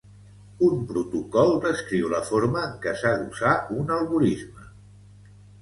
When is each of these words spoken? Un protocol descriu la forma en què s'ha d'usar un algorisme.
Un 0.67 0.79
protocol 0.91 1.51
descriu 1.67 2.09
la 2.15 2.23
forma 2.31 2.65
en 2.71 2.73
què 2.87 2.97
s'ha 3.03 3.13
d'usar 3.21 3.55
un 3.83 3.97
algorisme. 4.01 4.69